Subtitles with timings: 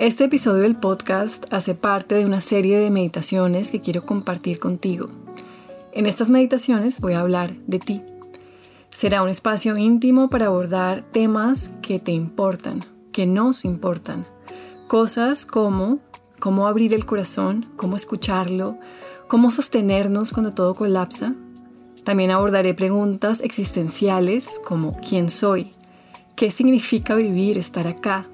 [0.00, 5.10] Este episodio del podcast hace parte de una serie de meditaciones que quiero compartir contigo.
[5.92, 8.02] En estas meditaciones voy a hablar de ti.
[8.88, 12.82] Será un espacio íntimo para abordar temas que te importan,
[13.12, 14.24] que nos importan.
[14.88, 15.98] Cosas como
[16.38, 18.78] cómo abrir el corazón, cómo escucharlo,
[19.28, 21.34] cómo sostenernos cuando todo colapsa.
[22.04, 25.74] También abordaré preguntas existenciales como ¿quién soy?
[26.36, 28.26] ¿Qué significa vivir, estar acá?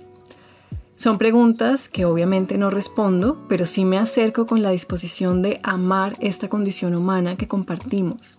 [0.96, 6.16] Son preguntas que obviamente no respondo, pero sí me acerco con la disposición de amar
[6.20, 8.38] esta condición humana que compartimos.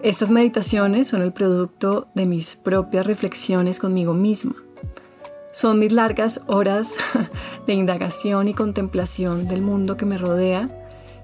[0.00, 4.54] Estas meditaciones son el producto de mis propias reflexiones conmigo misma.
[5.52, 6.92] Son mis largas horas
[7.66, 10.68] de indagación y contemplación del mundo que me rodea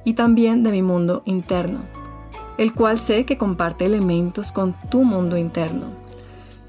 [0.05, 1.83] y también de mi mundo interno,
[2.59, 5.87] el cual sé que comparte elementos con tu mundo interno.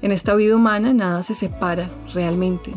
[0.02, 2.72] En esta vida humana nada se separa realmente.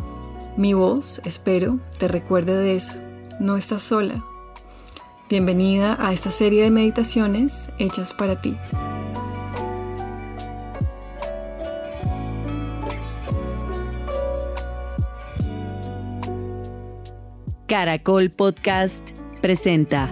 [0.57, 2.93] Mi voz, espero, te recuerde de eso.
[3.41, 4.23] No estás sola.
[5.29, 8.55] Bienvenida a esta serie de meditaciones hechas para ti.
[17.67, 19.03] Caracol Podcast
[19.41, 20.09] presenta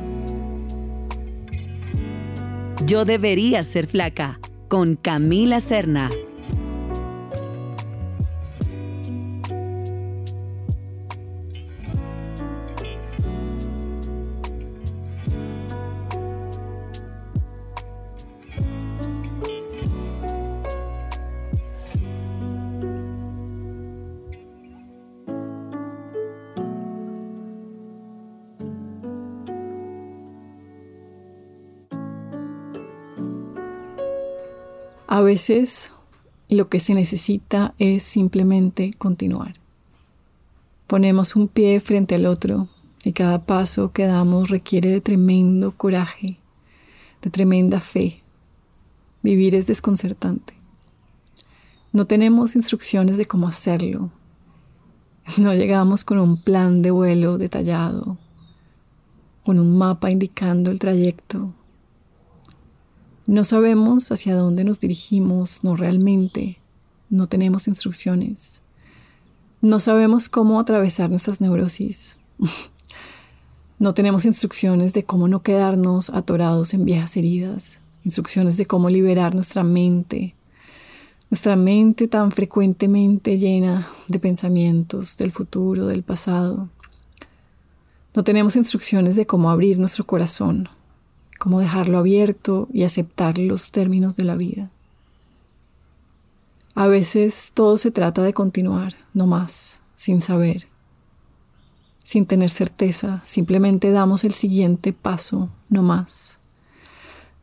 [2.86, 6.10] Yo debería ser flaca con Camila Serna.
[35.08, 35.92] A veces
[36.50, 39.56] lo que se necesita es simplemente continuar.
[40.88, 42.70] Ponemos un pie frente al otro
[43.04, 46.38] y cada paso que damos requiere de tremendo coraje,
[47.22, 48.22] de tremenda fe.
[49.22, 50.54] Vivir es desconcertante.
[51.92, 54.10] No tenemos instrucciones de cómo hacerlo.
[55.38, 58.18] No llegamos con un plan de vuelo detallado,
[59.46, 61.54] con un mapa indicando el trayecto
[63.26, 66.60] no sabemos hacia dónde nos dirigimos, no realmente.
[67.10, 68.60] No tenemos instrucciones.
[69.62, 72.18] No sabemos cómo atravesar nuestras neurosis.
[73.80, 77.80] no tenemos instrucciones de cómo no quedarnos atorados en viejas heridas.
[78.04, 80.36] Instrucciones de cómo liberar nuestra mente.
[81.30, 86.68] Nuestra mente tan frecuentemente llena de pensamientos del futuro, del pasado.
[88.14, 90.68] No tenemos instrucciones de cómo abrir nuestro corazón
[91.44, 94.70] cómo dejarlo abierto y aceptar los términos de la vida.
[96.74, 100.68] A veces todo se trata de continuar, no más, sin saber,
[102.02, 106.38] sin tener certeza, simplemente damos el siguiente paso, no más.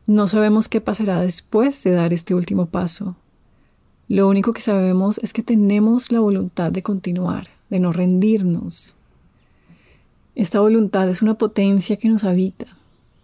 [0.07, 3.15] No sabemos qué pasará después de dar este último paso.
[4.07, 8.95] Lo único que sabemos es que tenemos la voluntad de continuar, de no rendirnos.
[10.33, 12.80] Esta voluntad es una potencia que nos habita,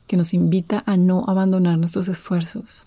[0.08, 2.84] que nos invita a no abandonar nuestros esfuerzos.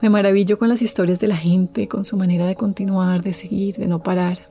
[0.00, 3.76] Me maravillo con las historias de la gente, con su manera de continuar, de seguir,
[3.76, 4.50] de no parar.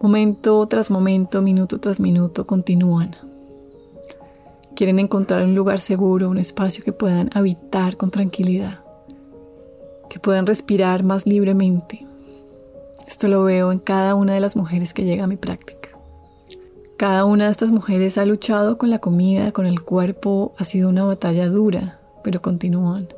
[0.00, 3.16] Momento tras momento, minuto tras minuto, continúan.
[4.74, 8.80] Quieren encontrar un lugar seguro, un espacio que puedan habitar con tranquilidad,
[10.08, 12.06] que puedan respirar más libremente.
[13.06, 15.79] Esto lo veo en cada una de las mujeres que llega a mi práctica.
[17.00, 20.90] Cada una de estas mujeres ha luchado con la comida, con el cuerpo, ha sido
[20.90, 23.08] una batalla dura, pero continúan.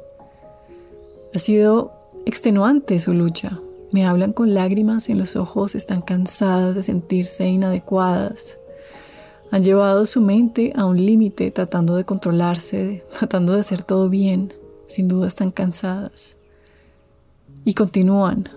[1.34, 1.90] Ha sido
[2.24, 3.58] extenuante su lucha.
[3.90, 8.56] Me hablan con lágrimas en los ojos, están cansadas de sentirse inadecuadas.
[9.50, 14.54] Han llevado su mente a un límite tratando de controlarse, tratando de hacer todo bien.
[14.86, 16.36] Sin duda están cansadas.
[17.64, 18.48] Y continúan.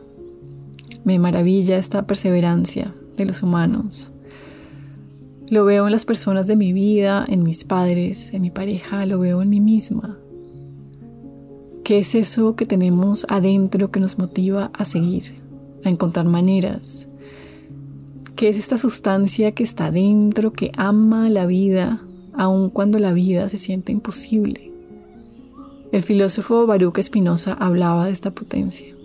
[1.04, 4.12] Me maravilla esta perseverancia de los humanos.
[5.48, 9.20] Lo veo en las personas de mi vida, en mis padres, en mi pareja, lo
[9.20, 10.18] veo en mí misma.
[11.84, 15.36] ¿Qué es eso que tenemos adentro que nos motiva a seguir,
[15.84, 17.08] a encontrar maneras?
[18.36, 22.02] ¿Qué es esta sustancia que está dentro, que ama la vida,
[22.34, 24.72] aun cuando la vida se siente imposible?
[25.92, 28.96] El filósofo Baruch Espinosa hablaba de esta potencia,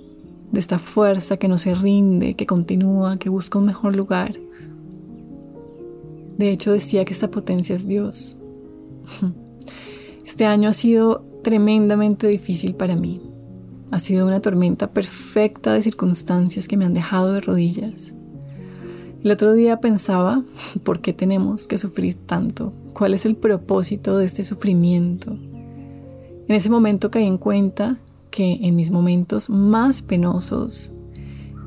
[0.51, 4.41] de esta fuerza que no se rinde, que continúa, que busca un mejor lugar
[6.41, 8.37] de hecho, decía que esta potencia es Dios.
[10.27, 13.21] Este año ha sido tremendamente difícil para mí.
[13.91, 18.15] Ha sido una tormenta perfecta de circunstancias que me han dejado de rodillas.
[19.25, 20.45] El otro día pensaba,
[20.85, 22.73] ¿por qué tenemos que sufrir tanto?
[22.95, 25.33] ¿Cuál es el propósito de este sufrimiento?
[25.33, 27.99] En ese momento caí en cuenta
[28.31, 30.93] que en mis momentos más penosos,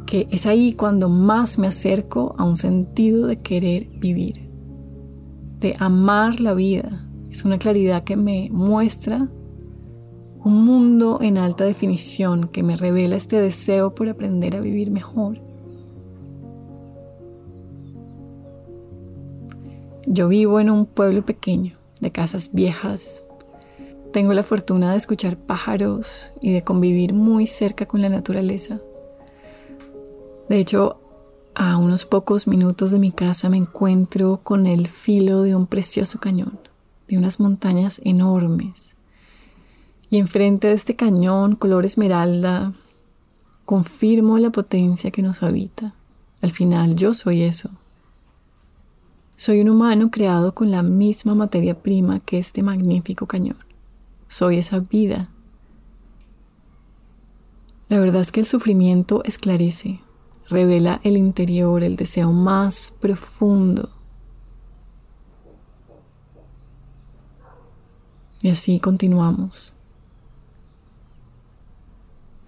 [0.05, 4.42] que es ahí cuando más me acerco a un sentido de querer vivir,
[5.63, 7.07] de amar la vida.
[7.31, 9.29] Es una claridad que me muestra
[10.43, 15.39] un mundo en alta definición que me revela este deseo por aprender a vivir mejor.
[20.05, 23.23] Yo vivo en un pueblo pequeño, de casas viejas.
[24.11, 28.81] Tengo la fortuna de escuchar pájaros y de convivir muy cerca con la naturaleza.
[30.49, 30.99] De hecho,
[31.55, 36.19] a unos pocos minutos de mi casa me encuentro con el filo de un precioso
[36.19, 36.59] cañón,
[37.07, 38.95] de unas montañas enormes.
[40.09, 42.73] Y enfrente de este cañón color esmeralda,
[43.65, 45.93] confirmo la potencia que nos habita.
[46.41, 47.69] Al final yo soy eso.
[49.35, 53.57] Soy un humano creado con la misma materia prima que este magnífico cañón.
[54.27, 55.29] Soy esa vida.
[57.89, 59.99] La verdad es que el sufrimiento esclarece,
[60.49, 63.89] revela el interior, el deseo más profundo.
[68.41, 69.73] Y así continuamos.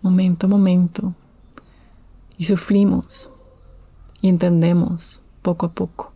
[0.02, 1.14] Momento a momento.
[2.38, 3.30] Y sufrimos.
[4.22, 6.12] Y entendemos poco a poco.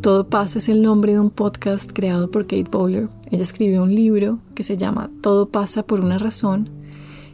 [0.00, 3.08] Todo pasa es el nombre de un podcast creado por Kate Bowler.
[3.30, 6.68] Ella escribió un libro que se llama Todo pasa por una razón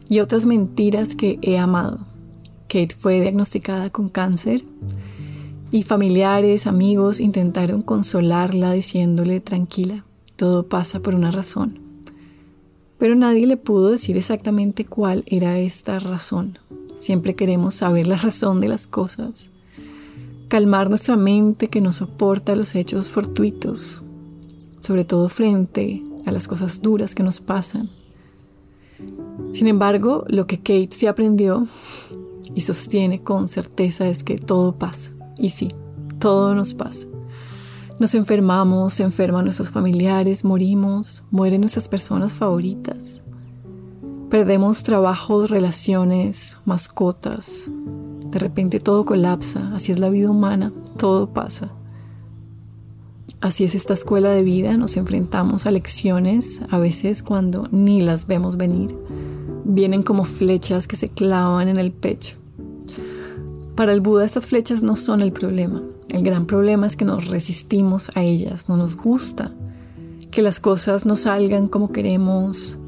[0.09, 2.01] y otras mentiras que he amado.
[2.69, 4.63] Kate fue diagnosticada con cáncer
[5.71, 10.05] y familiares, amigos intentaron consolarla diciéndole tranquila,
[10.37, 11.79] todo pasa por una razón.
[12.99, 16.59] Pero nadie le pudo decir exactamente cuál era esta razón.
[16.99, 19.51] Siempre queremos saber la razón de las cosas
[20.49, 24.03] calmar nuestra mente que no soporta los hechos fortuitos,
[24.87, 27.91] sobre todo frente a las cosas duras que nos pasan.
[29.53, 31.67] Sin embargo, lo que Kate se aprendió
[32.55, 35.11] y sostiene con certeza es que todo pasa.
[35.39, 35.69] Y sí,
[36.21, 37.09] todo nos pasa.
[37.99, 43.25] Nos enfermamos, se enferman nuestros familiares, morimos, mueren nuestras personas favoritas.
[44.31, 47.69] Perdemos trabajos, relaciones, mascotas,
[48.31, 51.73] de repente todo colapsa, así es la vida humana, todo pasa.
[53.41, 58.27] Así es esta escuela de vida, nos enfrentamos a lecciones a veces cuando ni las
[58.27, 58.97] vemos venir.
[59.65, 62.37] Vienen como flechas que se clavan en el pecho.
[63.75, 65.83] Para el Buda estas flechas no son el problema.
[66.09, 69.53] El gran problema es que nos resistimos a ellas, no nos gusta
[70.31, 72.79] que las cosas no salgan como queremos.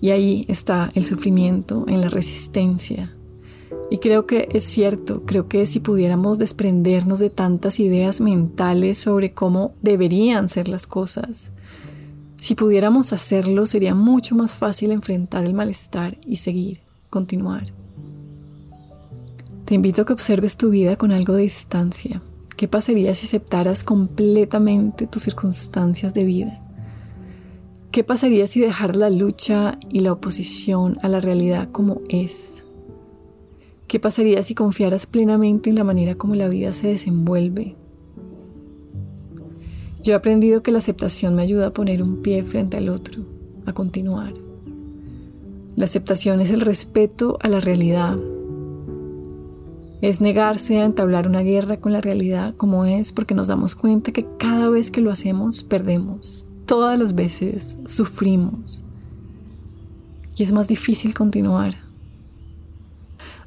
[0.00, 3.12] Y ahí está el sufrimiento, en la resistencia,
[3.90, 9.32] y creo que es cierto, creo que si pudiéramos desprendernos de tantas ideas mentales sobre
[9.32, 11.52] cómo deberían ser las cosas,
[12.40, 16.80] si pudiéramos hacerlo sería mucho más fácil enfrentar el malestar y seguir,
[17.10, 17.72] continuar.
[19.64, 22.22] Te invito a que observes tu vida con algo de distancia.
[22.56, 26.62] ¿Qué pasaría si aceptaras completamente tus circunstancias de vida?
[27.90, 32.64] ¿Qué pasaría si dejar la lucha y la oposición a la realidad como es?
[33.88, 37.74] ¿Qué pasaría si confiaras plenamente en la manera como la vida se desenvuelve?
[40.02, 43.22] Yo he aprendido que la aceptación me ayuda a poner un pie frente al otro,
[43.64, 44.34] a continuar.
[45.74, 48.18] La aceptación es el respeto a la realidad.
[50.02, 54.12] Es negarse a entablar una guerra con la realidad como es porque nos damos cuenta
[54.12, 56.46] que cada vez que lo hacemos perdemos.
[56.66, 58.84] Todas las veces sufrimos.
[60.36, 61.87] Y es más difícil continuar.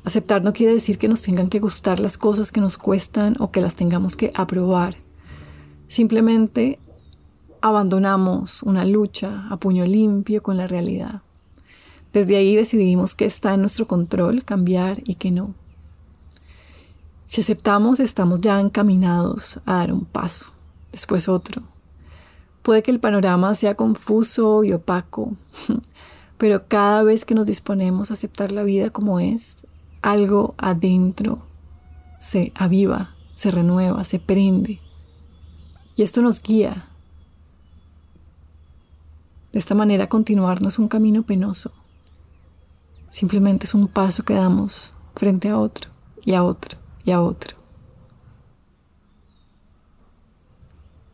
[0.04, 3.52] Aceptar no quiere decir que nos tengan que gustar las cosas que nos cuestan o
[3.52, 4.96] que las tengamos que aprobar.
[5.88, 6.80] Simplemente
[7.62, 11.22] abandonamos una lucha a puño limpio con la realidad.
[12.14, 15.54] Desde ahí decidimos que está en nuestro control cambiar y que no.
[17.28, 20.48] Si aceptamos, estamos ya encaminados a dar un paso,
[20.92, 21.62] después otro.
[22.64, 25.38] Puede que el panorama sea confuso y opaco,
[26.38, 29.66] pero cada vez que nos disponemos a aceptar la vida como es,
[30.02, 31.44] algo adentro
[32.20, 34.80] se aviva, se renueva, se prende.
[35.96, 36.88] Y esto nos guía.
[39.52, 41.72] De esta manera continuar no es un camino penoso.
[43.10, 45.92] Simplemente es un paso que damos frente a otro
[46.24, 47.58] y a otro y a otro.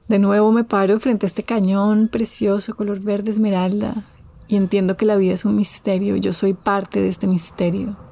[0.07, 4.05] De nuevo me paro frente a este cañón precioso color verde esmeralda
[4.47, 8.06] y entiendo que la vida es un misterio, yo soy parte de este misterio.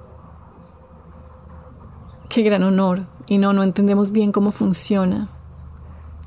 [2.29, 5.29] Qué gran honor, y no, no entendemos bien cómo funciona,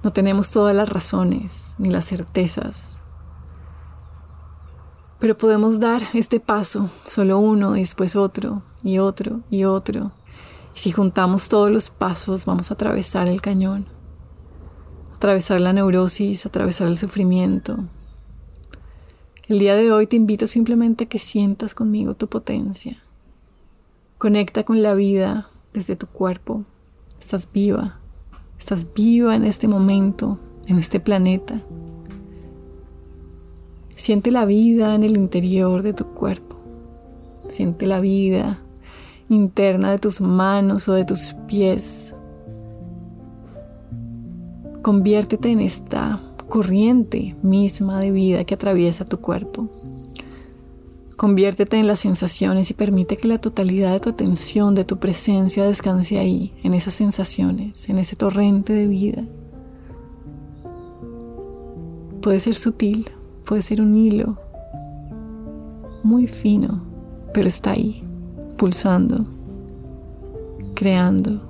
[0.02, 2.98] no tenemos todas las razones ni las certezas,
[5.18, 10.12] pero podemos dar este paso, solo uno, después otro, y otro, y otro.
[10.76, 13.86] Y si juntamos todos los pasos, vamos a atravesar el cañón,
[15.16, 17.78] atravesar la neurosis, atravesar el sufrimiento.
[19.48, 22.98] El día de hoy te invito simplemente a que sientas conmigo tu potencia.
[24.18, 26.64] Conecta con la vida desde tu cuerpo.
[27.20, 27.98] Estás viva,
[28.58, 31.60] estás viva en este momento, en este planeta.
[33.96, 36.56] Siente la vida en el interior de tu cuerpo.
[37.48, 38.60] Siente la vida
[39.28, 42.14] interna de tus manos o de tus pies.
[44.82, 49.68] Conviértete en esta corriente misma de vida que atraviesa tu cuerpo.
[51.18, 55.64] Conviértete en las sensaciones y permite que la totalidad de tu atención, de tu presencia
[55.64, 59.24] descanse ahí, en esas sensaciones, en ese torrente de vida.
[62.22, 63.10] Puede ser sutil,
[63.48, 64.36] Puede ser un hilo
[66.02, 66.82] muy fino,
[67.32, 68.02] pero está ahí,
[68.58, 69.24] pulsando,
[70.74, 71.40] creando,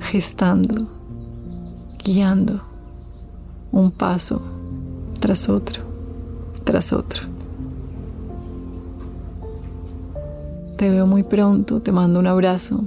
[0.00, 0.88] gestando,
[2.04, 2.62] guiando
[3.70, 4.42] un paso
[5.20, 5.84] tras otro,
[6.64, 7.37] tras otro.
[10.78, 12.84] Te veo muy pronto, te mando un abrazo